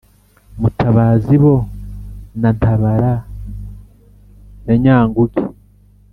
mutabazi 0.59 1.35
bo 1.43 1.55
na 2.41 2.49
ntabara 2.57 3.11
ya 4.67 4.75
nyanguge! 4.83 5.41